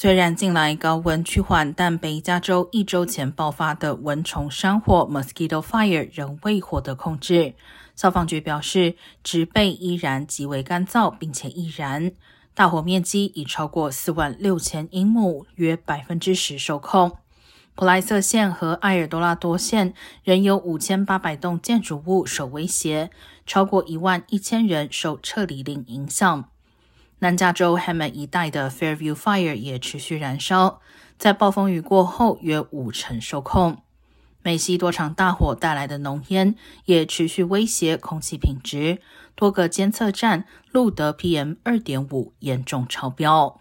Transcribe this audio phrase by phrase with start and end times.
[0.00, 7.54] 虽然近来高温趋缓，但北加州一周前爆发的蚊虫山火 （Mosquito Fire） 仍未获得控制。
[7.96, 12.12] 消防局表示，植被依然极为干燥，并且易燃。
[12.54, 17.16] 大火面积已超过四万六千英亩，约百分之十受控。
[17.74, 19.92] 普莱瑟县和埃尔多拉多县
[20.22, 23.10] 仍有五千八百栋建筑物受威胁，
[23.44, 26.48] 超过一万一千人受撤离令影响。
[27.20, 30.80] 南加州 Hammond 一带的 Fairview Fire 也持续燃烧，
[31.18, 33.82] 在暴风雨过后约五成受控。
[34.42, 39.02] 美西多场大火带来的浓烟也持续威胁空气品质，
[39.34, 43.60] 多个监测站录得 PM 二点五严重超标。